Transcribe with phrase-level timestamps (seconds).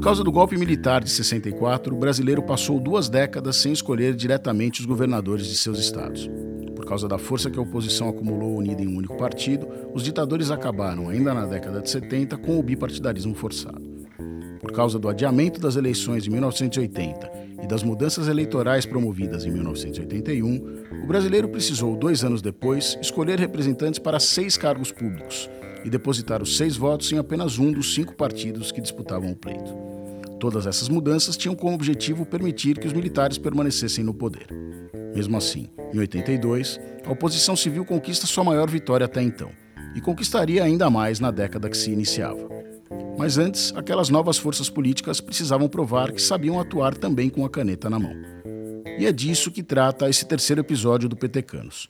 [0.00, 4.80] Por causa do golpe militar de 64, o brasileiro passou duas décadas sem escolher diretamente
[4.80, 6.26] os governadores de seus estados.
[6.74, 10.50] Por causa da força que a oposição acumulou unida em um único partido, os ditadores
[10.50, 13.82] acabaram, ainda na década de 70, com o bipartidarismo forçado.
[14.58, 17.30] Por causa do adiamento das eleições de 1980
[17.62, 23.98] e das mudanças eleitorais promovidas em 1981, o brasileiro precisou, dois anos depois, escolher representantes
[23.98, 25.50] para seis cargos públicos
[25.84, 29.74] e depositar os seis votos em apenas um dos cinco partidos que disputavam o pleito.
[30.38, 34.46] Todas essas mudanças tinham como objetivo permitir que os militares permanecessem no poder.
[35.14, 39.50] Mesmo assim, em 82, a oposição civil conquista sua maior vitória até então,
[39.94, 42.48] e conquistaria ainda mais na década que se iniciava.
[43.18, 47.90] Mas antes, aquelas novas forças políticas precisavam provar que sabiam atuar também com a caneta
[47.90, 48.14] na mão.
[48.98, 51.88] E é disso que trata esse terceiro episódio do Petecanos.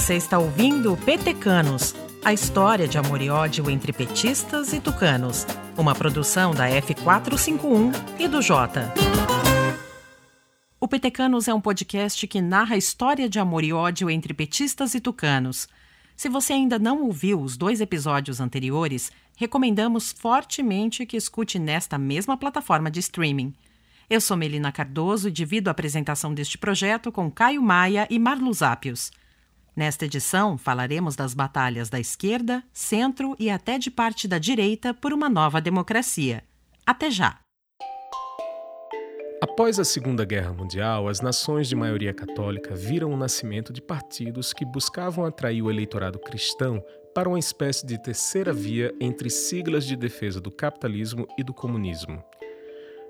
[0.00, 5.46] Você está ouvindo Petecanos, a história de amor e ódio entre petistas e tucanos.
[5.76, 8.94] Uma produção da F451 e do Jota.
[10.80, 14.94] O Petecanos é um podcast que narra a história de amor e ódio entre petistas
[14.94, 15.68] e tucanos.
[16.16, 22.38] Se você ainda não ouviu os dois episódios anteriores, recomendamos fortemente que escute nesta mesma
[22.38, 23.52] plataforma de streaming.
[24.08, 28.62] Eu sou Melina Cardoso e divido a apresentação deste projeto com Caio Maia e Marlos
[28.62, 29.12] Ápios.
[29.74, 35.12] Nesta edição, falaremos das batalhas da esquerda, centro e até de parte da direita por
[35.12, 36.42] uma nova democracia.
[36.86, 37.38] Até já!
[39.42, 44.52] Após a Segunda Guerra Mundial, as nações de maioria católica viram o nascimento de partidos
[44.52, 46.84] que buscavam atrair o eleitorado cristão
[47.14, 52.22] para uma espécie de terceira via entre siglas de defesa do capitalismo e do comunismo.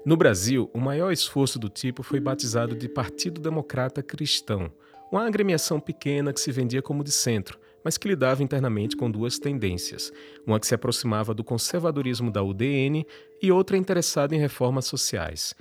[0.06, 4.72] No Brasil, o maior esforço do tipo foi batizado de Partido Democrata Cristão,
[5.10, 9.38] uma agremiação pequena que se vendia como de centro, mas que lidava internamente com duas
[9.38, 10.12] tendências:
[10.46, 13.06] uma que se aproximava do conservadorismo da UDN
[13.42, 15.54] e outra interessada em reformas sociais.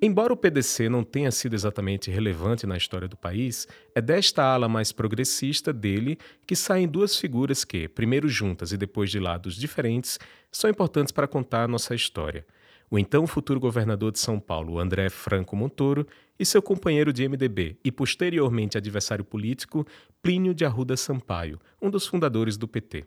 [0.00, 4.68] Embora o PDC não tenha sido exatamente relevante na história do país, é desta ala
[4.68, 10.16] mais progressista dele que saem duas figuras que, primeiro juntas e depois de lados diferentes,
[10.52, 12.46] são importantes para contar a nossa história.
[12.90, 16.06] O então futuro governador de São Paulo, André Franco Montoro,
[16.38, 19.86] e seu companheiro de MDB e posteriormente adversário político,
[20.22, 23.04] Plínio de Arruda Sampaio, um dos fundadores do PT.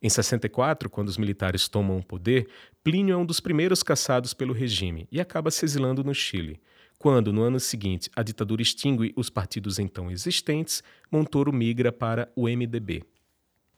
[0.00, 2.46] Em 64, quando os militares tomam o poder,
[2.84, 6.60] Plínio é um dos primeiros caçados pelo regime e acaba se exilando no Chile.
[6.96, 12.44] Quando, no ano seguinte, a ditadura extingue os partidos então existentes, Montoro migra para o
[12.48, 13.02] MDB.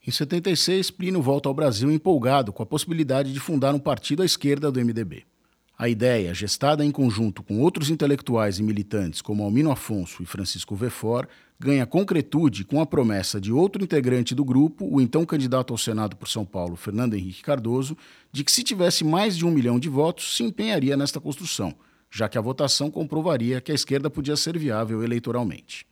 [0.07, 4.27] Em 76, Plínio volta ao Brasil empolgado com a possibilidade de fundar um partido à
[4.27, 5.30] esquerda do MDB.
[5.81, 10.77] A ideia, gestada em conjunto com outros intelectuais e militantes como Almino Afonso e Francisco
[10.77, 11.27] Vefor,
[11.59, 16.17] ganha concretude com a promessa de outro integrante do grupo, o então candidato ao Senado
[16.17, 17.97] por São Paulo, Fernando Henrique Cardoso,
[18.31, 21.75] de que se tivesse mais de um milhão de votos, se empenharia nesta construção,
[22.11, 25.87] já que a votação comprovaria que a esquerda podia ser viável eleitoralmente.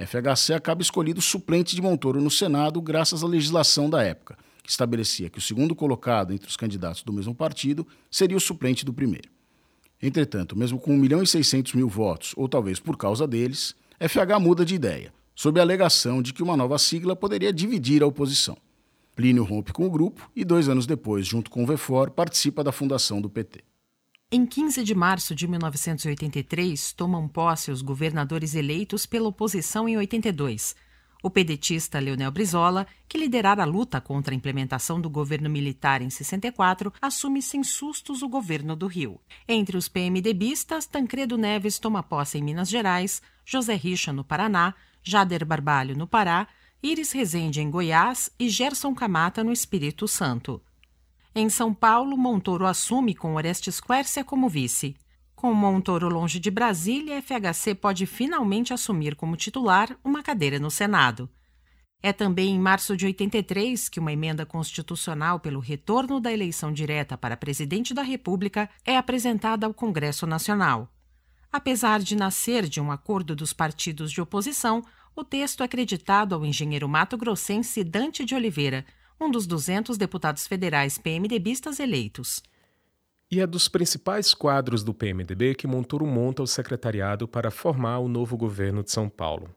[0.00, 5.30] FHC acaba escolhido suplente de Montoro no Senado graças à legislação da época, que estabelecia
[5.30, 9.30] que o segundo colocado entre os candidatos do mesmo partido seria o suplente do primeiro.
[10.02, 14.38] Entretanto, mesmo com 1 milhão e 600 mil votos, ou talvez por causa deles, FH
[14.40, 18.56] muda de ideia, sob a alegação de que uma nova sigla poderia dividir a oposição.
[19.14, 22.72] Plínio rompe com o grupo e, dois anos depois, junto com o VEFOR, participa da
[22.72, 23.64] fundação do PT.
[24.30, 30.74] Em 15 de março de 1983, tomam posse os governadores eleitos pela oposição em 82,
[31.26, 36.08] o pedetista Leonel Brizola, que liderara a luta contra a implementação do governo militar em
[36.08, 39.20] 64, assume sem sustos o governo do Rio.
[39.48, 44.72] Entre os PMDBistas, Tancredo Neves toma posse em Minas Gerais, José Richa no Paraná,
[45.02, 46.46] Jader Barbalho no Pará,
[46.80, 50.62] Iris Rezende em Goiás e Gerson Camata no Espírito Santo.
[51.34, 54.94] Em São Paulo, Montoro assume com Orestes Quércia como vice.
[55.36, 60.70] Com Montoro longe de Brasília, a FHC pode finalmente assumir como titular uma cadeira no
[60.70, 61.28] Senado.
[62.02, 67.18] É também em março de 83 que uma emenda constitucional pelo retorno da eleição direta
[67.18, 70.90] para presidente da República é apresentada ao Congresso Nacional.
[71.52, 74.82] Apesar de nascer de um acordo dos partidos de oposição,
[75.14, 78.86] o texto é acreditado ao engenheiro mato-grossense Dante de Oliveira,
[79.20, 82.42] um dos 200 deputados federais PMDBistas eleitos.
[83.28, 88.06] E é dos principais quadros do PMDB que Montoro monta o secretariado para formar o
[88.06, 89.50] novo governo de São Paulo.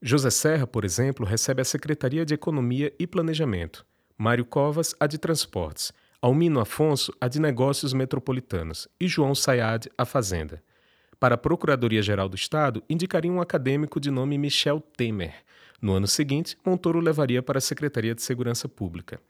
[0.00, 3.84] José Serra, por exemplo, recebe a Secretaria de Economia e Planejamento,
[4.16, 10.06] Mário Covas, a de Transportes, Almino Afonso, a de Negócios Metropolitanos e João Sayad, a
[10.06, 10.62] Fazenda.
[11.18, 15.34] para a Procuradoria-Geral do Estado indicaria um acadêmico de nome Michel Temer.
[15.82, 19.20] No ano seguinte, Montoro levaria para a Secretaria de Segurança Pública.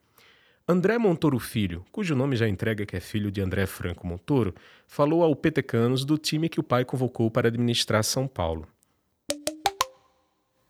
[0.70, 4.55] André Montoro Filho, cujo nome já entrega que é filho de André Franco Montoro,
[4.87, 8.69] falou ao Petecanos do time que o pai convocou para administrar São Paulo.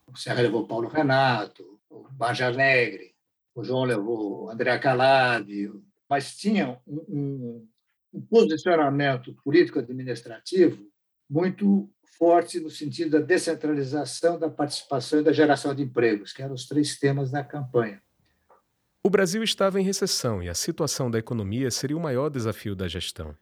[0.07, 3.15] O Serra levou Paulo Renato, o Baja Alegre,
[3.55, 5.71] o João levou o André Calade,
[6.09, 7.69] mas tinha um,
[8.11, 10.83] um posicionamento político-administrativo
[11.29, 16.55] muito forte no sentido da descentralização, da participação e da geração de empregos, que eram
[16.55, 18.01] os três temas da campanha.
[19.03, 22.87] O Brasil estava em recessão e a situação da economia seria o maior desafio da
[22.87, 23.35] gestão.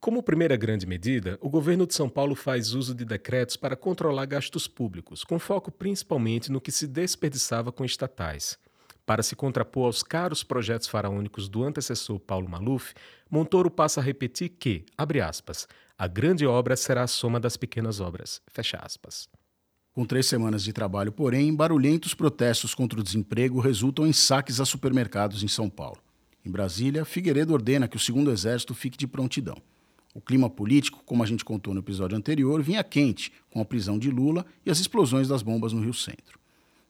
[0.00, 4.24] Como primeira grande medida, o governo de São Paulo faz uso de decretos para controlar
[4.24, 8.58] gastos públicos, com foco principalmente no que se desperdiçava com estatais.
[9.04, 12.94] Para se contrapor aos caros projetos faraônicos do antecessor Paulo Maluf,
[13.30, 15.68] Montoro passa a repetir que, abre aspas,
[15.98, 19.28] a grande obra será a soma das pequenas obras, fecha aspas.
[19.98, 24.64] Com três semanas de trabalho, porém, barulhentos protestos contra o desemprego resultam em saques a
[24.64, 25.98] supermercados em São Paulo.
[26.46, 29.56] Em Brasília, Figueiredo ordena que o segundo exército fique de prontidão.
[30.14, 33.98] O clima político, como a gente contou no episódio anterior, vinha quente com a prisão
[33.98, 36.38] de Lula e as explosões das bombas no Rio Centro.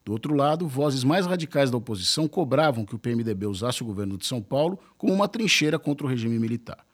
[0.04, 4.18] Do outro lado, vozes mais radicais da oposição cobravam que o PMDB usasse o governo
[4.18, 6.84] de São Paulo como uma trincheira contra o regime militar.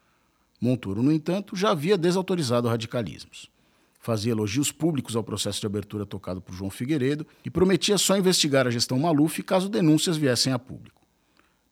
[0.61, 3.53] Montoro, no entanto, já havia desautorizado radicalismos
[4.05, 8.67] fazia elogios públicos ao processo de abertura tocado por João Figueiredo e prometia só investigar
[8.67, 11.01] a gestão Maluf caso denúncias viessem a público.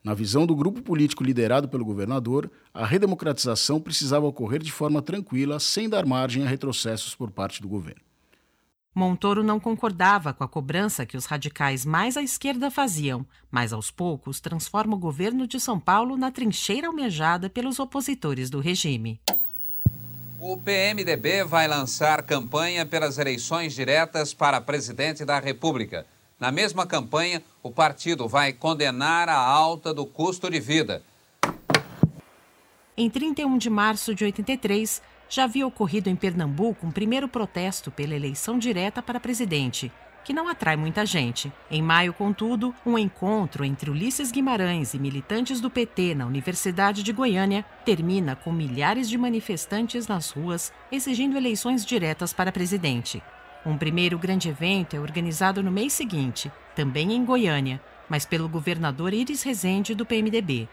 [0.03, 5.61] Na visão do grupo político liderado pelo governador, a redemocratização precisava ocorrer de forma tranquila,
[5.61, 8.01] sem dar margem a retrocessos por parte do governo.
[8.95, 13.91] Montoro não concordava com a cobrança que os radicais mais à esquerda faziam, mas aos
[13.91, 19.21] poucos transforma o governo de São Paulo na trincheira almejada pelos opositores do regime.
[20.45, 26.05] O PMDB vai lançar campanha pelas eleições diretas para presidente da República.
[26.37, 31.01] Na mesma campanha, o partido vai condenar a alta do custo de vida.
[32.97, 38.17] Em 31 de março de 83, já havia ocorrido em Pernambuco um primeiro protesto pela
[38.17, 39.93] eleição direta para presidente
[40.25, 41.53] que não atrai muita gente.
[41.71, 47.13] Em maio, contudo, um encontro entre Ulisses Guimarães e militantes do PT na Universidade de
[47.13, 53.23] Goiânia termina com milhares de manifestantes nas ruas exigindo eleições diretas para presidente.
[53.65, 59.15] Um primeiro grande evento é organizado no mês seguinte, também em Goiânia, mas pelo governador
[59.15, 60.69] Iris Rezende do PMDB.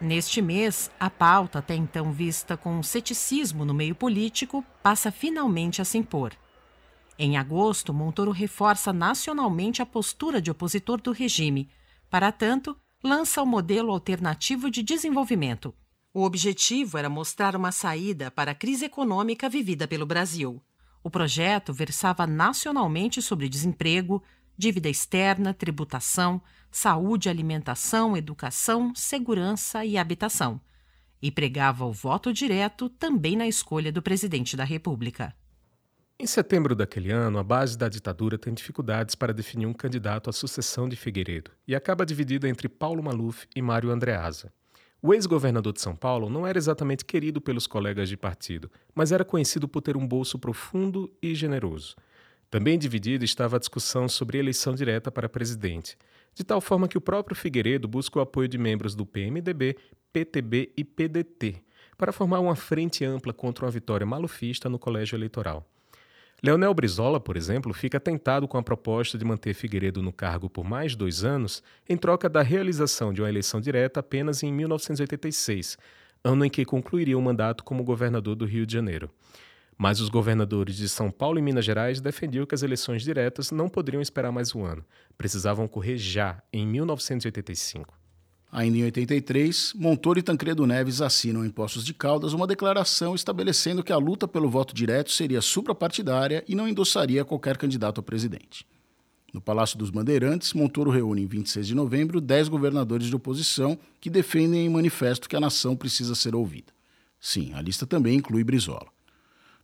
[0.00, 5.84] Neste mês, a pauta, até então vista com ceticismo no meio político, passa finalmente a
[5.84, 6.32] se impor.
[7.18, 11.68] Em agosto, Montoro reforça nacionalmente a postura de opositor do regime.
[12.10, 15.74] Para tanto, lança o modelo alternativo de desenvolvimento.
[16.14, 20.62] O objetivo era mostrar uma saída para a crise econômica vivida pelo Brasil.
[21.02, 24.22] O projeto versava nacionalmente sobre desemprego,
[24.56, 30.60] dívida externa, tributação, saúde, alimentação, educação, segurança e habitação.
[31.20, 35.34] E pregava o voto direto também na escolha do presidente da República.
[36.22, 40.32] Em setembro daquele ano, a base da ditadura tem dificuldades para definir um candidato à
[40.32, 44.52] sucessão de Figueiredo e acaba dividida entre Paulo Maluf e Mário Andreasa.
[45.02, 49.24] O ex-governador de São Paulo não era exatamente querido pelos colegas de partido, mas era
[49.24, 51.96] conhecido por ter um bolso profundo e generoso.
[52.48, 55.98] Também dividida estava a discussão sobre eleição direta para presidente,
[56.32, 59.76] de tal forma que o próprio Figueiredo busca o apoio de membros do PMDB,
[60.12, 61.64] PTB e PDT
[61.98, 65.68] para formar uma frente ampla contra uma vitória malufista no colégio eleitoral.
[66.44, 70.64] Leonel Brizola, por exemplo, fica tentado com a proposta de manter Figueiredo no cargo por
[70.64, 75.78] mais dois anos, em troca da realização de uma eleição direta apenas em 1986,
[76.24, 79.08] ano em que concluiria o mandato como governador do Rio de Janeiro.
[79.78, 83.68] Mas os governadores de São Paulo e Minas Gerais defendiam que as eleições diretas não
[83.68, 84.84] poderiam esperar mais um ano,
[85.16, 88.01] precisavam ocorrer já, em 1985.
[88.54, 93.82] Ainda em 83, Montoro e Tancredo Neves assinam em Poços de Caldas uma declaração estabelecendo
[93.82, 98.66] que a luta pelo voto direto seria suprapartidária e não endossaria qualquer candidato a presidente.
[99.32, 104.10] No Palácio dos Bandeirantes, Montoro reúne em 26 de novembro 10 governadores de oposição que
[104.10, 106.74] defendem em manifesto que a nação precisa ser ouvida.
[107.18, 108.88] Sim, a lista também inclui Brizola.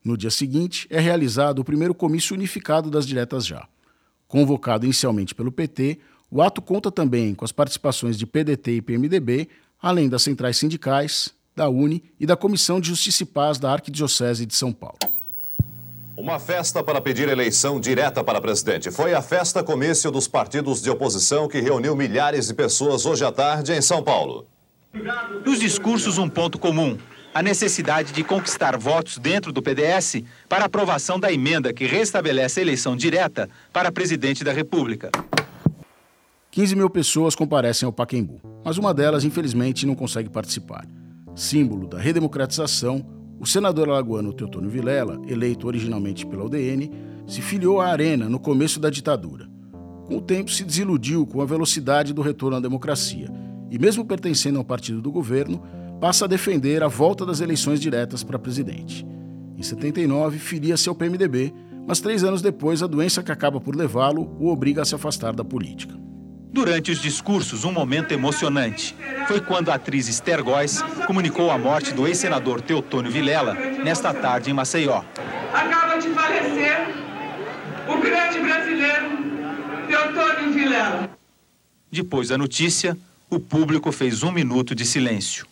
[0.03, 3.69] No dia seguinte, é realizado o primeiro comício unificado das diretas já.
[4.27, 5.99] Convocado inicialmente pelo PT,
[6.31, 9.49] o ato conta também com as participações de PDT e PMDB,
[9.81, 14.45] além das centrais sindicais, da UNE e da Comissão de Justiça e Paz da Arquidiocese
[14.45, 14.99] de São Paulo.
[16.17, 18.91] Uma festa para pedir eleição direta para presidente.
[18.91, 23.33] Foi a festa comício dos partidos de oposição que reuniu milhares de pessoas hoje à
[23.33, 24.47] tarde em São Paulo.
[25.47, 26.99] Nos discursos, um ponto comum
[27.33, 32.63] a necessidade de conquistar votos dentro do PDS para aprovação da emenda que restabelece a
[32.63, 35.11] eleição direta para presidente da República.
[36.51, 40.87] 15 mil pessoas comparecem ao Paquembu, mas uma delas, infelizmente, não consegue participar.
[41.35, 43.05] Símbolo da redemocratização,
[43.39, 46.91] o senador alagoano Teotônio Vilela, eleito originalmente pela UDN,
[47.27, 49.47] se filiou à Arena no começo da ditadura.
[50.07, 53.31] Com o tempo, se desiludiu com a velocidade do retorno à democracia
[53.71, 55.63] e, mesmo pertencendo ao partido do governo,
[56.01, 59.07] passa a defender a volta das eleições diretas para presidente.
[59.55, 61.53] Em 79, filia-se ao PMDB,
[61.87, 65.37] mas três anos depois, a doença que acaba por levá-lo o obriga a se afastar
[65.37, 66.08] da política.
[66.51, 68.97] Durante os discursos, um momento emocionante.
[69.27, 74.51] Foi quando a atriz Esther Góes comunicou a morte do ex-senador Teotônio Vilela nesta tarde
[74.51, 75.05] em Maceió.
[75.53, 76.89] Acaba de falecer
[77.87, 79.09] o grande brasileiro
[79.87, 81.11] Teotônio Vilela.
[81.91, 82.97] Depois da notícia,
[83.31, 85.47] o público fez um minuto de silêncio.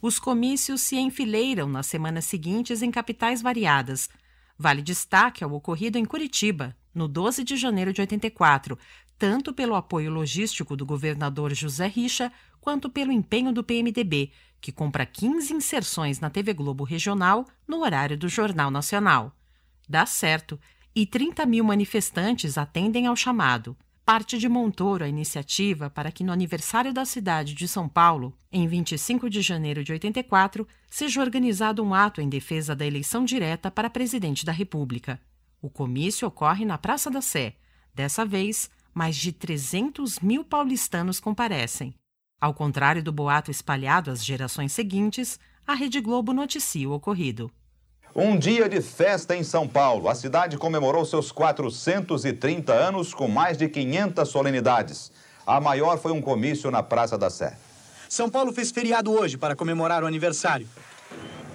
[0.00, 4.10] Os comícios se enfileiram nas semanas seguintes em capitais variadas.
[4.58, 8.78] Vale destaque ao ocorrido em Curitiba, no 12 de janeiro de 84,
[9.18, 14.30] tanto pelo apoio logístico do governador José Richa, quanto pelo empenho do PMDB,
[14.60, 19.34] que compra 15 inserções na TV Globo Regional no horário do Jornal Nacional.
[19.88, 20.58] Dá certo,
[20.94, 23.76] e 30 mil manifestantes atendem ao chamado.
[24.04, 28.66] Parte de Montoro a iniciativa para que no aniversário da cidade de São Paulo, em
[28.66, 33.90] 25 de janeiro de 84, seja organizado um ato em defesa da eleição direta para
[33.90, 35.20] presidente da República.
[35.60, 37.56] O comício ocorre na Praça da Sé.
[37.92, 41.94] Dessa vez, mais de 300 mil paulistanos comparecem.
[42.40, 47.50] Ao contrário do boato espalhado às gerações seguintes, a Rede Globo noticia o ocorrido.
[48.14, 50.08] Um dia de festa em São Paulo.
[50.08, 55.12] A cidade comemorou seus 430 anos com mais de 500 solenidades.
[55.46, 57.58] A maior foi um comício na Praça da Sé.
[58.08, 60.66] São Paulo fez feriado hoje para comemorar o aniversário.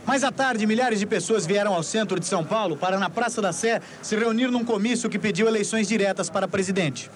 [0.05, 3.41] Mais à tarde, milhares de pessoas vieram ao centro de São Paulo para, na Praça
[3.41, 7.10] da Sé, se reunir num comício que pediu eleições diretas para presidente.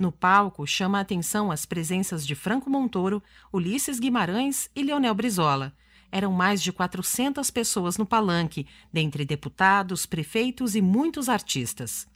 [0.00, 5.72] No palco, chama a atenção as presenças de Franco Montoro, Ulisses Guimarães e Leonel Brizola.
[6.12, 12.06] Eram mais de 400 pessoas no palanque, dentre deputados, prefeitos e muitos artistas.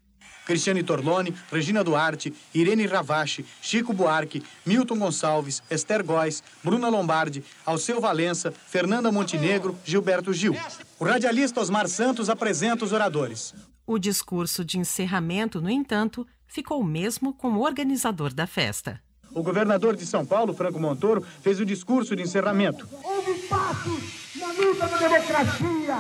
[0.46, 8.00] Cristiane Torlone, Regina Duarte, Irene Ravache, Chico Buarque, Milton Gonçalves, Esther Góes, Bruna Lombardi, Alceu
[8.00, 10.56] Valença, Fernanda Montenegro, Gilberto Gil.
[10.98, 13.54] O radialista Osmar Santos apresenta os oradores.
[13.92, 18.98] O discurso de encerramento, no entanto, ficou mesmo com o organizador da festa.
[19.34, 22.88] O governador de São Paulo, Franco Montoro, fez o discurso de encerramento.
[23.04, 25.96] Houve passos na luta da democracia,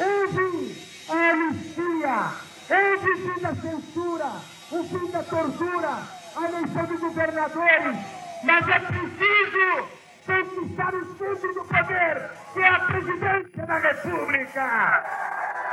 [0.00, 0.76] houve
[1.08, 2.32] a anistia,
[2.68, 4.32] houve o fim da censura,
[4.72, 6.02] o fim da tortura,
[6.34, 7.96] a eleição de governadores,
[8.42, 9.88] mas é preciso
[10.26, 15.69] conquistar o centro do poder, que é a presidência da República.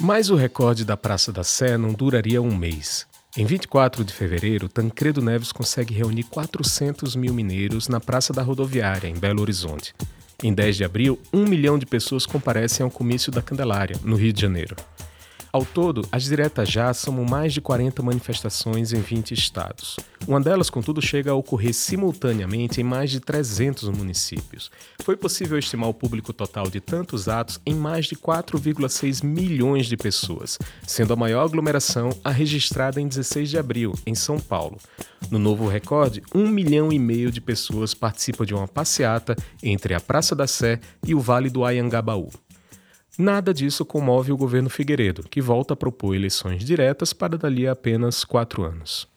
[0.00, 3.06] Mas o recorde da Praça da Sé não duraria um mês.
[3.34, 9.08] Em 24 de fevereiro, Tancredo Neves consegue reunir 400 mil mineiros na Praça da Rodoviária,
[9.08, 9.94] em Belo Horizonte.
[10.42, 14.34] Em 10 de abril, um milhão de pessoas comparecem ao comício da Candelária, no Rio
[14.34, 14.76] de Janeiro.
[15.56, 19.96] Ao todo, as diretas já somam mais de 40 manifestações em 20 estados.
[20.28, 24.70] Uma delas, contudo, chega a ocorrer simultaneamente em mais de 300 municípios.
[25.02, 29.96] Foi possível estimar o público total de tantos atos em mais de 4,6 milhões de
[29.96, 34.76] pessoas, sendo a maior aglomeração a registrada em 16 de abril, em São Paulo.
[35.30, 40.00] No novo recorde, um milhão e meio de pessoas participam de uma passeata entre a
[40.00, 42.28] Praça da Sé e o Vale do Ayangabaú.
[43.18, 47.72] Nada disso comove o governo Figueiredo, que volta a propor eleições diretas para dali a
[47.72, 49.08] apenas quatro anos.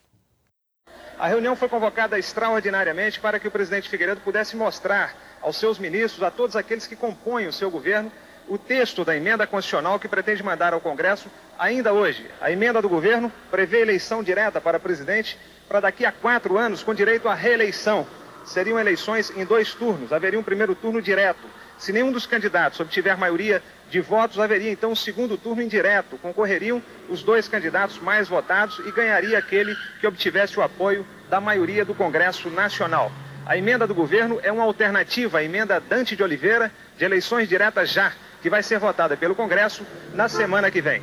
[1.18, 6.22] A reunião foi convocada extraordinariamente para que o presidente Figueiredo pudesse mostrar aos seus ministros,
[6.22, 8.10] a todos aqueles que compõem o seu governo,
[8.48, 12.26] o texto da emenda constitucional que pretende mandar ao Congresso ainda hoje.
[12.40, 15.38] A emenda do governo prevê eleição direta para presidente
[15.68, 18.06] para daqui a quatro anos, com direito à reeleição.
[18.46, 21.46] Seriam eleições em dois turnos, haveria um primeiro turno direto.
[21.80, 26.18] Se nenhum dos candidatos obtiver maioria de votos, haveria então um segundo turno indireto.
[26.18, 31.82] Concorreriam os dois candidatos mais votados e ganharia aquele que obtivesse o apoio da maioria
[31.82, 33.10] do Congresso Nacional.
[33.46, 37.90] A emenda do governo é uma alternativa à emenda Dante de Oliveira, de eleições diretas
[37.90, 39.82] já, que vai ser votada pelo Congresso
[40.14, 41.02] na semana que vem.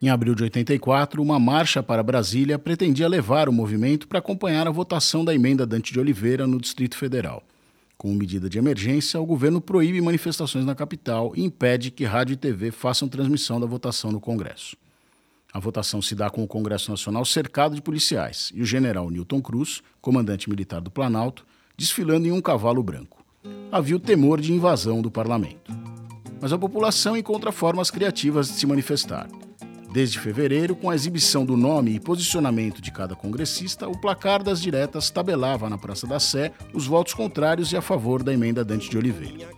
[0.00, 4.70] Em abril de 84, uma marcha para Brasília pretendia levar o movimento para acompanhar a
[4.70, 7.42] votação da emenda Dante de Oliveira no Distrito Federal.
[7.98, 12.36] Com medida de emergência, o governo proíbe manifestações na capital e impede que rádio e
[12.36, 14.76] TV façam transmissão da votação no Congresso.
[15.52, 19.42] A votação se dá com o Congresso Nacional cercado de policiais e o general Newton
[19.42, 21.44] Cruz, comandante militar do Planalto,
[21.76, 23.18] desfilando em um cavalo branco.
[23.72, 25.72] havia o temor de invasão do parlamento.
[26.40, 29.28] Mas a população encontra formas criativas de se manifestar.
[29.90, 34.60] Desde fevereiro, com a exibição do nome e posicionamento de cada congressista, o placar das
[34.60, 38.90] diretas tabelava na Praça da Sé os votos contrários e a favor da emenda Dante
[38.90, 39.48] de Oliveira.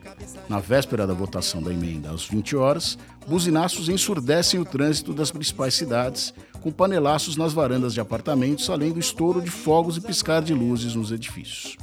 [0.49, 2.97] Na véspera da votação da emenda, às 20 horas,
[3.27, 9.01] buzinaços ensurdecem o trânsito das principais cidades, com panelaços nas varandas de apartamentos, além do
[9.01, 11.77] estouro de fogos e piscar de luzes nos edifícios.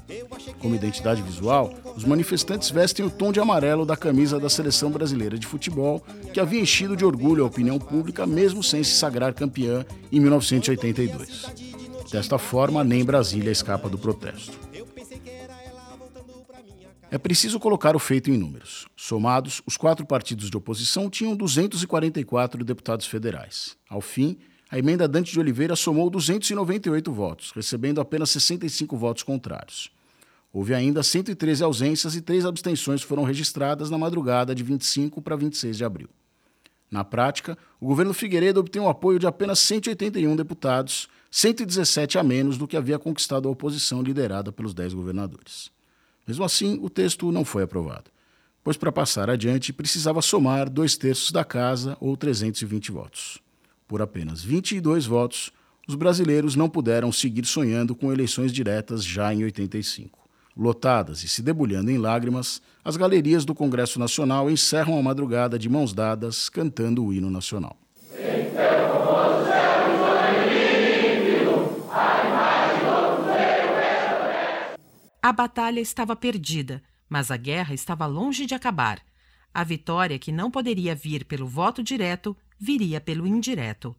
[0.60, 5.38] Como identidade visual, os manifestantes vestem o tom de amarelo da camisa da seleção brasileira
[5.38, 6.04] de futebol,
[6.34, 11.46] que havia enchido de orgulho a opinião pública, mesmo sem se sagrar campeã em 1982.
[12.12, 14.58] Desta forma, nem Brasília escapa do protesto.
[17.10, 18.86] É preciso colocar o feito em números.
[18.96, 23.78] Somados, os quatro partidos de oposição tinham 244 deputados federais.
[23.90, 24.38] Ao fim,
[24.70, 29.90] a emenda Dante de Oliveira somou 298 votos, recebendo apenas 65 votos contrários.
[30.52, 35.78] Houve ainda 113 ausências e três abstenções foram registradas na madrugada de 25 para 26
[35.78, 36.10] de abril.
[36.90, 42.58] Na prática, o governo Figueiredo obteve o apoio de apenas 181 deputados, 117 a menos
[42.58, 45.70] do que havia conquistado a oposição liderada pelos 10 governadores.
[46.26, 48.10] Mesmo assim, o texto não foi aprovado,
[48.64, 53.47] pois para passar adiante precisava somar dois terços da casa ou 320 votos.
[53.88, 55.52] Por apenas 22 votos,
[55.88, 60.28] os brasileiros não puderam seguir sonhando com eleições diretas já em 85.
[60.58, 65.70] Lotadas e se debulhando em lágrimas, as galerias do Congresso Nacional encerram a madrugada de
[65.70, 67.78] mãos dadas, cantando o hino nacional.
[75.22, 79.00] A batalha estava perdida, mas a guerra estava longe de acabar.
[79.54, 83.96] A vitória, que não poderia vir pelo voto direto, viria pelo indireto.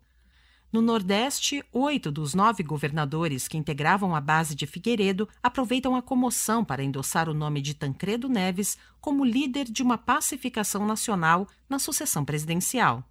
[0.71, 6.63] No Nordeste, oito dos nove governadores que integravam a base de Figueiredo aproveitam a comoção
[6.63, 12.23] para endossar o nome de Tancredo Neves como líder de uma pacificação nacional na sucessão
[12.23, 13.03] presidencial.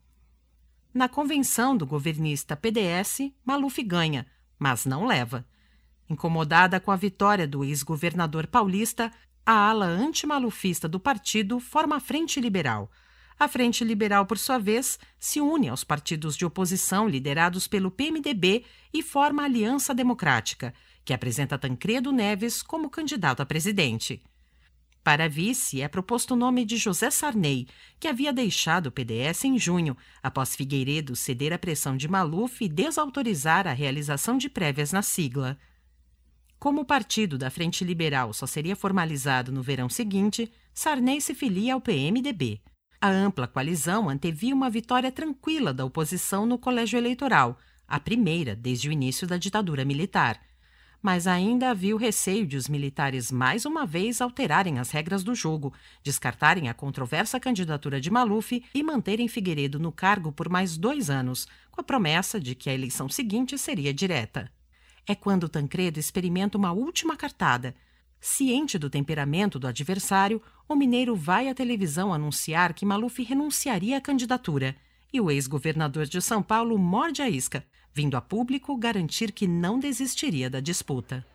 [0.93, 4.27] Na convenção do governista PDS, Maluf ganha,
[4.59, 5.43] mas não leva.
[6.07, 9.11] Incomodada com a vitória do ex-governador paulista,
[9.43, 12.91] a ala antimalufista do partido forma a Frente Liberal.
[13.39, 18.65] A Frente Liberal, por sua vez, se une aos partidos de oposição liderados pelo PMDB
[18.91, 20.73] e forma a Aliança Democrática,
[21.05, 24.23] que apresenta Tancredo Neves como candidato a presidente.
[25.03, 27.67] Para vice é proposto o nome de José Sarney,
[27.99, 32.67] que havia deixado o PDS em junho, após Figueiredo ceder à pressão de Maluf e
[32.67, 35.57] desautorizar a realização de prévias na sigla.
[36.59, 41.75] Como o partido da Frente Liberal só seria formalizado no verão seguinte, Sarney se filia
[41.75, 42.59] ao PMDB.
[42.99, 48.89] A ampla coalizão antevia uma vitória tranquila da oposição no colégio eleitoral, a primeira desde
[48.89, 50.41] o início da ditadura militar.
[50.99, 55.35] Mas ainda havia o receio de os militares mais uma vez alterarem as regras do
[55.35, 55.71] jogo,
[56.03, 61.47] descartarem a controversa candidatura de Maluf e manterem Figueiredo no cargo por mais dois anos,
[61.69, 64.51] com a promessa de que a eleição seguinte seria direta.
[65.05, 67.75] É quando Tancredo experimenta uma última cartada.
[68.19, 74.01] Ciente do temperamento do adversário, o mineiro vai à televisão anunciar que Maluf renunciaria à
[74.01, 74.75] candidatura.
[75.13, 79.79] E o ex-governador de São Paulo morde a isca, vindo a público garantir que não
[79.79, 81.25] desistiria da disputa.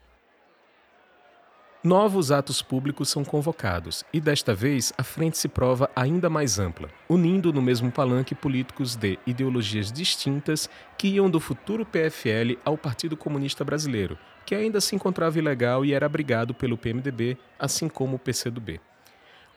[1.84, 6.88] Novos atos públicos são convocados e desta vez a frente se prova ainda mais ampla,
[7.08, 13.16] unindo no mesmo palanque políticos de ideologias distintas que iam do futuro PFL ao Partido
[13.16, 14.16] Comunista Brasileiro,
[14.46, 18.80] que ainda se encontrava ilegal e era abrigado pelo PMDB, assim como o PCdoB.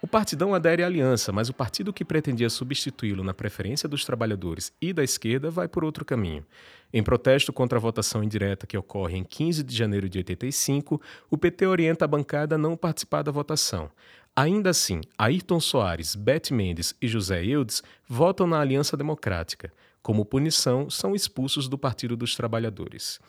[0.05, 4.71] O partidão adere à aliança, mas o partido que pretendia substituí-lo na preferência dos trabalhadores
[4.79, 6.45] e da esquerda vai por outro caminho.
[6.93, 11.35] Em protesto contra a votação indireta que ocorre em 15 de janeiro de 85, o
[11.35, 13.89] PT orienta a bancada a não participar da votação.
[14.35, 19.73] Ainda assim, Ayrton Soares, Beth Mendes e José Eudes votam na Aliança Democrática.
[20.03, 23.19] Como punição, são expulsos do Partido dos Trabalhadores.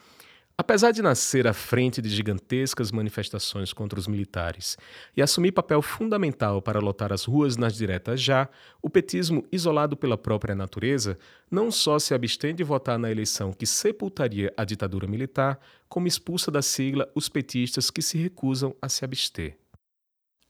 [0.59, 4.75] Apesar de nascer à frente de gigantescas manifestações contra os militares
[5.15, 8.49] e assumir papel fundamental para lotar as ruas nas diretas já,
[8.81, 11.15] o petismo, isolado pela própria natureza,
[11.51, 16.49] não só se abstém de votar na eleição que sepultaria a ditadura militar, como expulsa
[16.49, 19.55] da sigla os petistas que se recusam a se abster.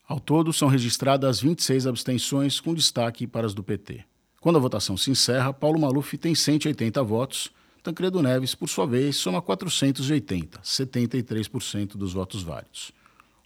[0.07, 4.05] Ao todo, são registradas 26 abstenções, com destaque para as do PT.
[4.39, 7.51] Quando a votação se encerra, Paulo Maluf tem 180 votos
[7.83, 12.91] Tancredo Neves, por sua vez, soma 480, 73% dos votos válidos.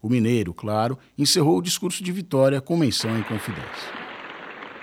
[0.02, 3.89] O mineiro, claro, encerrou o discurso de vitória com menção em confidência.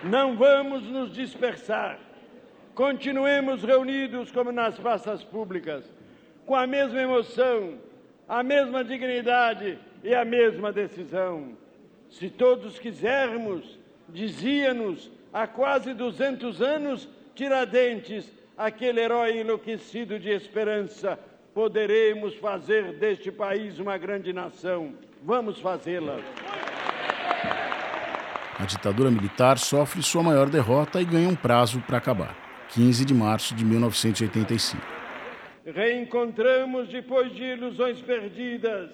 [0.04, 1.98] Não vamos nos dispersar.
[2.74, 5.84] Continuemos reunidos como nas praças públicas,
[6.46, 7.74] com a mesma emoção,
[8.28, 11.56] a mesma dignidade e a mesma decisão.
[12.08, 21.16] Se todos quisermos, dizia-nos há quase 200 anos Tiradentes, aquele herói enlouquecido de esperança,
[21.54, 24.94] poderemos fazer deste país uma grande nação.
[25.22, 26.18] Vamos fazê-la.
[28.58, 32.36] A ditadura militar sofre sua maior derrota e ganha um prazo para acabar
[32.70, 34.82] 15 de março de 1985.
[35.64, 38.90] Reencontramos, depois de ilusões perdidas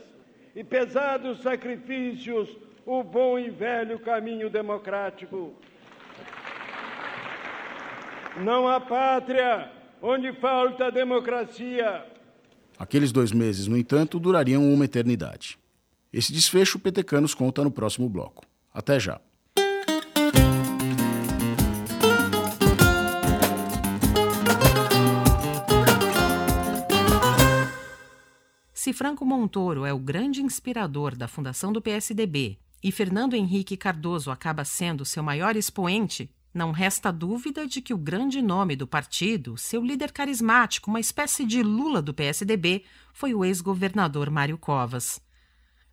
[0.54, 2.48] e pesados sacrifícios,
[2.84, 5.54] o bom e velho caminho democrático.
[8.42, 9.70] Não há pátria
[10.02, 12.04] onde falta democracia.
[12.78, 15.58] Aqueles dois meses, no entanto, durariam uma eternidade.
[16.12, 18.44] Esse desfecho o PT nos conta no próximo bloco.
[18.72, 19.20] Até já.
[28.72, 34.30] Se Franco Montoro é o grande inspirador da fundação do PSDB e Fernando Henrique Cardoso
[34.30, 39.58] acaba sendo seu maior expoente, não resta dúvida de que o grande nome do partido,
[39.58, 45.20] seu líder carismático, uma espécie de Lula do PSDB, foi o ex-governador Mário Covas.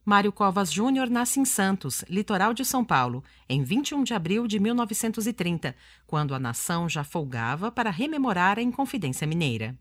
[0.05, 4.59] Mário Covas Júnior nasce em Santos, litoral de São Paulo, em 21 de abril de
[4.59, 9.77] 1930, quando a nação já folgava para rememorar a Inconfidência Mineira.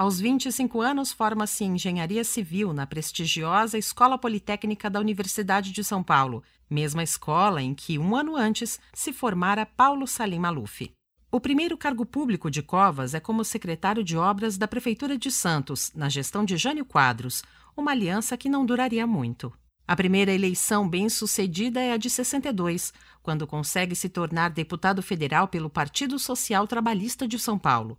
[0.00, 6.02] Aos 25 anos, forma-se em engenharia civil na prestigiosa Escola Politécnica da Universidade de São
[6.02, 10.90] Paulo, mesma escola em que, um ano antes, se formara Paulo Salim Maluf.
[11.30, 15.92] O primeiro cargo público de Covas é como secretário de obras da Prefeitura de Santos,
[15.94, 17.44] na gestão de Jânio Quadros,
[17.76, 19.52] uma aliança que não duraria muito.
[19.86, 25.68] A primeira eleição bem-sucedida é a de 62, quando consegue se tornar deputado federal pelo
[25.68, 27.98] Partido Social Trabalhista de São Paulo.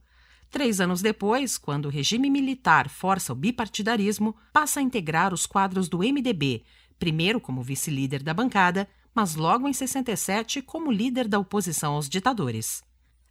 [0.52, 5.88] Três anos depois, quando o regime militar força o bipartidarismo, passa a integrar os quadros
[5.88, 6.64] do MDB,
[7.00, 12.84] primeiro como vice-líder da bancada, mas logo em 67 como líder da oposição aos ditadores.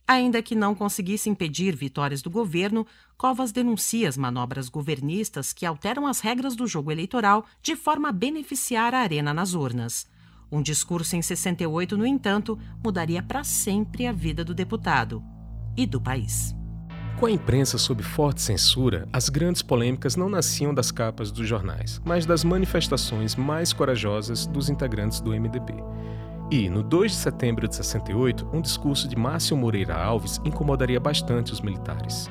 [0.09, 2.87] Ainda que não conseguisse impedir vitórias do governo,
[3.18, 8.12] Covas denuncia as manobras governistas que alteram as regras do jogo eleitoral de forma a
[8.12, 10.09] beneficiar a arena nas urnas.
[10.50, 15.22] Um discurso em 68, no entanto, mudaria para sempre a vida do deputado
[15.76, 16.59] e do país.
[17.20, 22.00] Com a imprensa sob forte censura, as grandes polêmicas não nasciam das capas dos jornais,
[22.02, 25.74] mas das manifestações mais corajosas dos integrantes do MDB.
[26.50, 31.52] E, no 2 de setembro de 68, um discurso de Márcio Moreira Alves incomodaria bastante
[31.52, 32.30] os militares.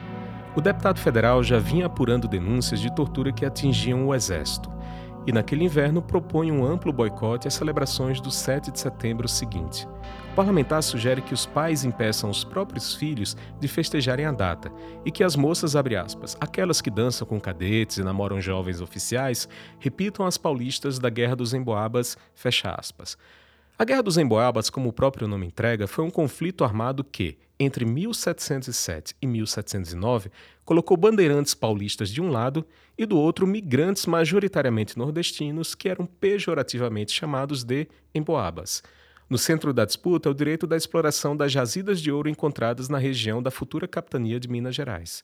[0.55, 4.71] O deputado federal já vinha apurando denúncias de tortura que atingiam o exército,
[5.27, 9.87] e naquele inverno propõe um amplo boicote às celebrações do 7 de setembro seguinte.
[10.31, 14.71] O parlamentar sugere que os pais impeçam os próprios filhos de festejarem a data
[15.03, 20.25] e que as moças, aspas, aquelas que dançam com cadetes e namoram jovens oficiais, repitam
[20.25, 22.15] as paulistas da Guerra dos Emboabas.
[23.77, 27.83] A Guerra dos Emboabas, como o próprio nome entrega, foi um conflito armado que, entre
[27.83, 30.29] 1707 e 1709,
[30.63, 32.65] colocou bandeirantes paulistas de um lado
[32.97, 38.83] e do outro migrantes majoritariamente nordestinos que eram pejorativamente chamados de emboabas.
[39.29, 42.97] No centro da disputa é o direito da exploração das jazidas de ouro encontradas na
[42.97, 45.23] região da futura capitania de Minas Gerais.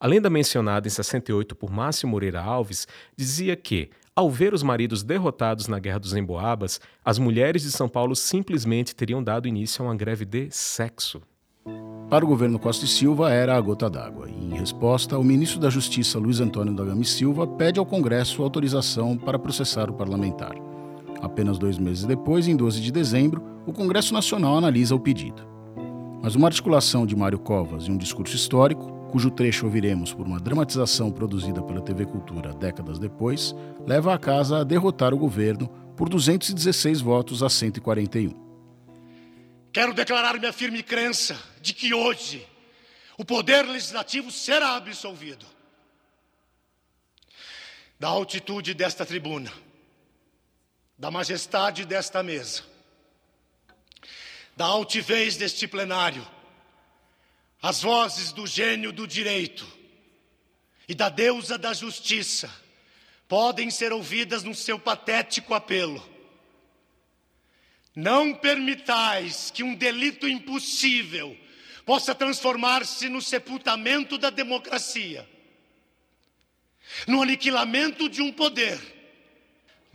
[0.00, 5.02] Além da mencionada em 68 por Márcio Moreira Alves, dizia que, ao ver os maridos
[5.02, 9.88] derrotados na Guerra dos Emboabas, as mulheres de São Paulo simplesmente teriam dado início a
[9.88, 11.22] uma greve de sexo.
[12.10, 14.28] Para o governo Costa e Silva era a gota d'água.
[14.28, 19.16] Em resposta, o ministro da Justiça Luiz Antônio da Gama Silva pede ao Congresso autorização
[19.16, 20.75] para processar o parlamentar.
[21.26, 25.44] Apenas dois meses depois, em 12 de dezembro, o Congresso Nacional analisa o pedido.
[26.22, 30.38] Mas uma articulação de Mário Covas e um discurso histórico, cujo trecho ouviremos por uma
[30.38, 36.08] dramatização produzida pela TV Cultura décadas depois, leva a casa a derrotar o governo por
[36.08, 38.32] 216 votos a 141.
[39.72, 42.46] Quero declarar minha firme crença de que hoje
[43.18, 45.44] o poder legislativo será absolvido.
[47.98, 49.50] Da altitude desta tribuna,
[50.98, 52.62] da majestade desta mesa,
[54.56, 56.26] da altivez deste plenário,
[57.60, 59.66] as vozes do gênio do direito
[60.88, 62.50] e da deusa da justiça
[63.28, 66.06] podem ser ouvidas no seu patético apelo.
[67.94, 71.36] Não permitais que um delito impossível
[71.84, 75.28] possa transformar-se no sepultamento da democracia,
[77.06, 78.95] no aniquilamento de um poder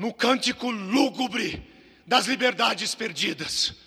[0.02, 1.64] no cântico lúgubre
[2.08, 3.80] das liberdades perdidas.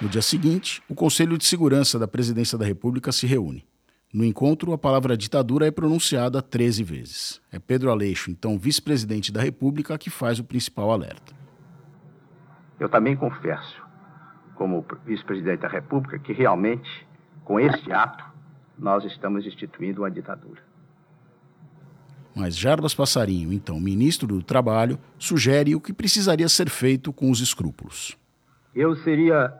[0.00, 3.66] No dia seguinte, o Conselho de Segurança da Presidência da República se reúne.
[4.14, 7.42] No encontro, a palavra ditadura é pronunciada 13 vezes.
[7.50, 11.34] É Pedro Aleixo, então vice-presidente da República, que faz o principal alerta.
[12.78, 13.82] Eu também confesso,
[14.54, 17.04] como vice-presidente da República, que realmente,
[17.44, 18.24] com este ato,
[18.78, 20.75] nós estamos instituindo uma ditadura.
[22.36, 27.40] Mas Jarbas Passarinho, então ministro do Trabalho, sugere o que precisaria ser feito com os
[27.40, 28.14] escrúpulos.
[28.74, 29.54] Eu seria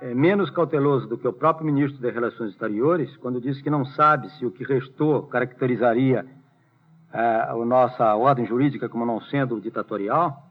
[0.00, 3.84] é, menos cauteloso do que o próprio ministro das Relações Exteriores quando disse que não
[3.84, 6.26] sabe se o que restou caracterizaria
[7.12, 10.50] é, a nossa ordem jurídica como não sendo ditatorial.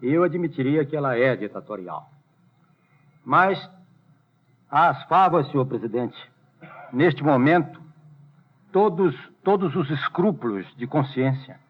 [0.00, 2.10] Eu admitiria que ela é ditatorial.
[3.22, 3.58] Mas
[4.70, 6.16] as favas, senhor presidente,
[6.90, 7.81] neste momento,
[8.72, 11.60] todos, todos os escrúpulos de consciência.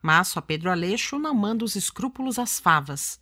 [0.00, 3.20] Mas só Pedro Aleixo não manda os escrúpulos às favas.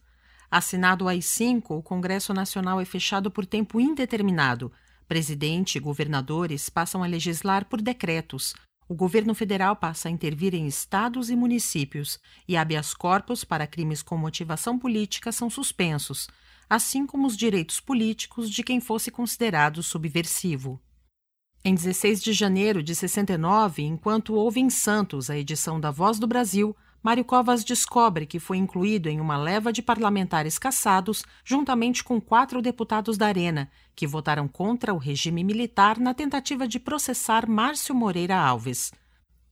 [0.50, 4.70] Assinado o AI-5, o Congresso Nacional é fechado por tempo indeterminado.
[5.08, 8.54] Presidente e governadores passam a legislar por decretos.
[8.88, 14.02] O governo federal passa a intervir em estados e municípios, e habeas corpus para crimes
[14.02, 16.28] com motivação política são suspensos,
[16.70, 20.80] assim como os direitos políticos de quem fosse considerado subversivo.
[21.64, 26.26] Em 16 de janeiro de 69, enquanto houve em Santos a edição da Voz do
[26.26, 32.20] Brasil, Mário Covas descobre que foi incluído em uma leva de parlamentares caçados, juntamente com
[32.20, 37.94] quatro deputados da Arena, que votaram contra o regime militar na tentativa de processar Márcio
[37.94, 38.92] Moreira Alves.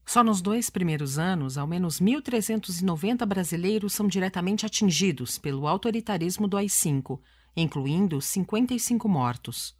[0.05, 6.57] Só nos dois primeiros anos, ao menos 1.390 brasileiros são diretamente atingidos pelo autoritarismo do
[6.57, 7.19] AI-5,
[7.55, 9.75] incluindo 55 mortos.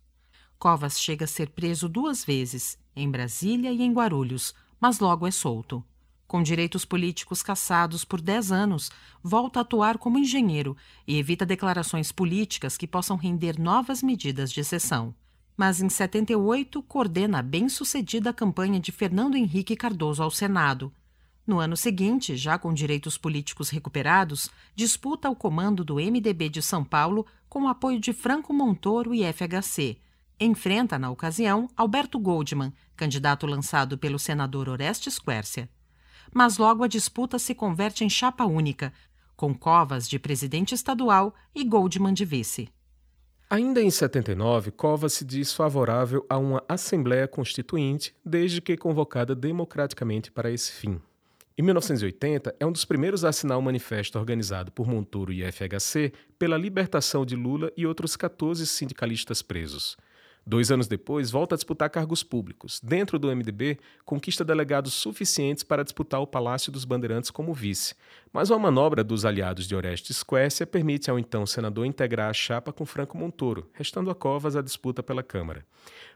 [0.57, 5.31] Covas chega a ser preso duas vezes, em Brasília e em Guarulhos, mas logo é
[5.31, 5.83] solto.
[6.27, 8.91] Com direitos políticos cassados por 10 anos,
[9.21, 10.75] volta a atuar como engenheiro
[11.07, 15.13] e evita declarações políticas que possam render novas medidas de exceção.
[15.55, 20.91] Mas em 78 coordena a bem-sucedida campanha de Fernando Henrique Cardoso ao Senado.
[21.45, 26.83] No ano seguinte, já com direitos políticos recuperados, disputa o comando do MDB de São
[26.83, 29.97] Paulo com o apoio de Franco Montoro e FHC.
[30.39, 35.69] Enfrenta, na ocasião, Alberto Goldman, candidato lançado pelo senador Orestes Quércia
[36.33, 38.93] mas logo a disputa se converte em chapa única,
[39.35, 42.69] com Covas de presidente estadual e Goldman de vice.
[43.49, 50.31] Ainda em 79, Covas se diz favorável a uma Assembleia Constituinte, desde que convocada democraticamente
[50.31, 50.99] para esse fim.
[51.57, 55.41] Em 1980, é um dos primeiros a assinar o um manifesto organizado por Montoro e
[55.49, 59.95] FHC pela libertação de Lula e outros 14 sindicalistas presos.
[60.47, 62.79] Dois anos depois, volta a disputar cargos públicos.
[62.83, 67.95] Dentro do MDB, conquista delegados suficientes para disputar o Palácio dos Bandeirantes como vice.
[68.31, 72.71] Mas uma manobra dos aliados de Orestes Quércia permite ao então senador integrar a chapa
[72.71, 75.65] com Franco Montoro, restando a Covas a disputa pela Câmara.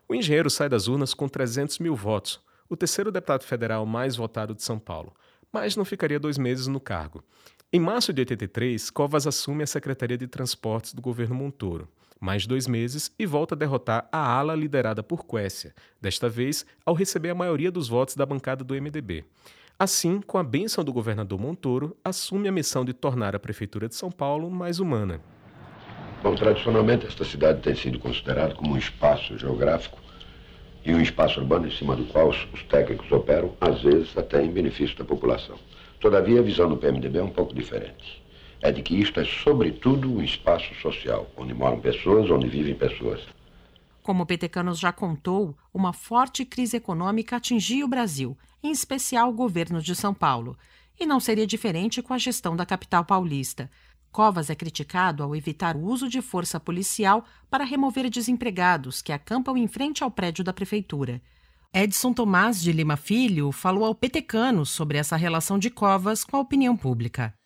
[0.08, 2.40] O engenheiro sai das urnas com 300 mil votos,
[2.70, 5.12] o terceiro deputado federal mais votado de São Paulo,
[5.52, 7.24] mas não ficaria dois meses no cargo.
[7.74, 12.68] Em março de 83, Covas assume a Secretaria de Transportes do governo Montoro mais dois
[12.68, 17.36] meses e volta a derrotar a ala liderada por Quécia, desta vez ao receber a
[17.36, 19.24] maioria dos votos da bancada do MDB.
[19.78, 23.96] Assim, com a bênção do governador Montoro, assume a missão de tornar a Prefeitura de
[23.96, 25.22] São Paulo mais humana.
[26.22, 29.98] Bom, tradicionalmente esta cidade tem sido considerada como um espaço geográfico
[30.84, 34.52] e um espaço urbano em cima do qual os técnicos operam, às vezes até em
[34.52, 35.58] benefício da população.
[36.02, 38.22] Todavia, a visão do PMDB é um pouco diferente
[38.62, 43.22] é de que isto é, sobretudo, um espaço social, onde moram pessoas, onde vivem pessoas.
[44.04, 49.34] Como o Petecanos já contou, uma forte crise econômica atingia o Brasil, em especial o
[49.34, 50.58] governo de São Paulo.
[51.00, 53.70] E não seria diferente com a gestão da capital paulista.
[54.12, 59.56] Covas é criticado ao evitar o uso de força policial para remover desempregados que acampam
[59.56, 61.22] em frente ao prédio da prefeitura.
[61.72, 66.40] Edson Tomás de Lima Filho falou ao Petecano sobre essa relação de Covas com a
[66.40, 67.39] opinião pública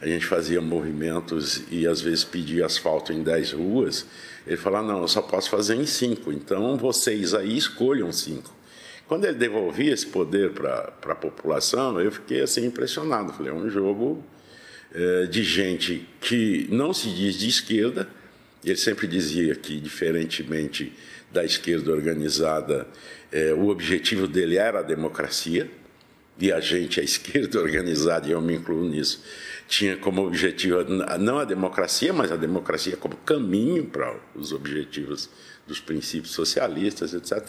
[0.00, 4.06] a gente fazia movimentos e às vezes pedia asfalto em 10 ruas,
[4.46, 8.62] ele falava, não, eu só posso fazer em 5, então vocês aí escolham 5.
[9.06, 13.32] Quando ele devolvia esse poder para a população, eu fiquei assim impressionado.
[13.32, 14.24] Falei, é um jogo
[14.94, 18.08] é, de gente que não se diz de esquerda,
[18.64, 20.92] ele sempre dizia que, diferentemente
[21.30, 22.86] da esquerda organizada,
[23.30, 25.70] é, o objetivo dele era a democracia,
[26.38, 29.22] e a gente, a esquerda organizada, e eu me incluo nisso,
[29.68, 35.30] tinha como objetivo não a democracia, mas a democracia como caminho para os objetivos
[35.66, 37.48] dos princípios socialistas, etc.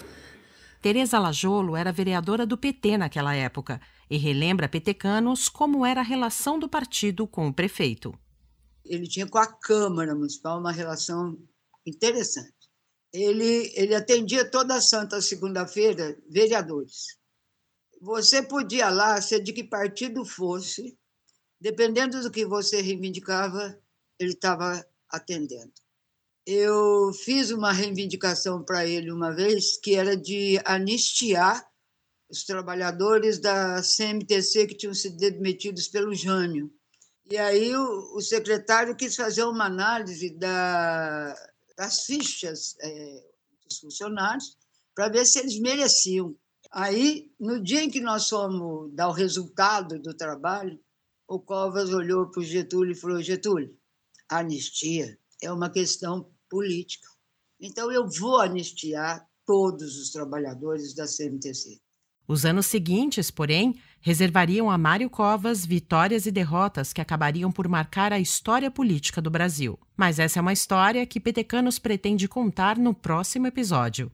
[0.82, 6.60] Tereza Lajolo era vereadora do PT naquela época e relembra petecanos como era a relação
[6.60, 8.13] do partido com o prefeito.
[8.86, 11.38] Ele tinha com a Câmara Municipal uma relação
[11.86, 12.54] interessante.
[13.13, 17.17] ele, ele atendia toda santa segunda-feira vereadores.
[18.03, 20.99] Você podia lá, ser de que partido fosse,
[21.57, 23.79] dependendo do que você reivindicava,
[24.19, 25.71] ele estava atendendo.
[26.45, 31.65] Eu fiz uma reivindicação para ele uma vez, que era de anistiar
[32.29, 36.69] os trabalhadores da CMTC que tinham sido demitidos pelo Jânio.
[37.31, 41.33] E aí o, o secretário quis fazer uma análise da,
[41.77, 43.23] das fichas é,
[43.63, 44.57] dos funcionários
[44.93, 46.35] para ver se eles mereciam.
[46.73, 50.79] Aí, no dia em que nós fomos dar o resultado do trabalho,
[51.27, 53.77] o Covas olhou para o Getúlio e falou: Getúlio,
[54.27, 57.07] a anistia é uma questão política.
[57.62, 61.79] Então, eu vou anistiar todos os trabalhadores da CMTC.
[62.27, 68.12] Os anos seguintes, porém, reservariam a Mário Covas vitórias e derrotas que acabariam por marcar
[68.12, 69.77] a história política do Brasil.
[69.95, 74.12] Mas essa é uma história que Petecanos pretende contar no próximo episódio.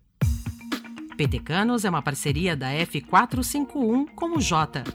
[1.20, 4.86] Petecanos é uma parceria da F451 com o Jota.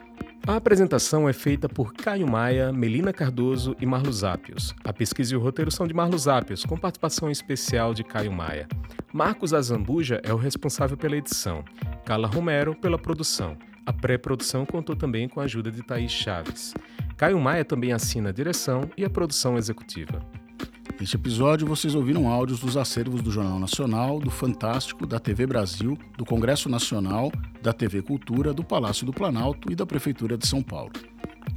[0.47, 4.75] A apresentação é feita por Caio Maia, Melina Cardoso e Marlos Ápios.
[4.83, 8.67] A pesquisa e o roteiro são de Marlos Ápios, com participação especial de Caio Maia.
[9.13, 11.63] Marcos Azambuja é o responsável pela edição,
[12.07, 13.55] Carla Romero pela produção.
[13.85, 16.73] A pré-produção contou também com a ajuda de Thaís Chaves.
[17.19, 20.23] Caio Maia também assina a direção e a produção executiva.
[20.99, 25.99] Neste episódio, vocês ouviram áudios dos acervos do Jornal Nacional, do Fantástico, da TV Brasil,
[26.17, 30.63] do Congresso Nacional, da TV Cultura, do Palácio do Planalto e da Prefeitura de São
[30.63, 30.93] Paulo.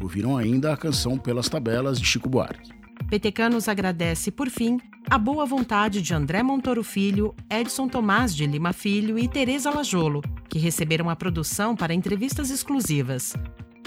[0.02, 2.71] Ouviram ainda a canção Pelas Tabelas de Chico Buarque.
[3.10, 8.73] Petecanos agradece, por fim, a boa vontade de André Montoro Filho, Edson Tomás de Lima
[8.73, 13.34] Filho e Teresa Lajolo, que receberam a produção para entrevistas exclusivas.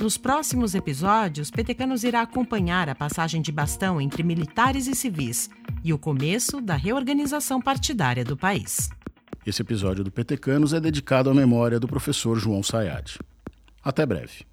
[0.00, 5.50] Nos próximos episódios, Petecanos irá acompanhar a passagem de bastão entre militares e civis
[5.84, 8.88] e o começo da reorganização partidária do país.
[9.44, 13.18] Esse episódio do Petecanos é dedicado à memória do professor João Sayad.
[13.84, 14.49] Até breve.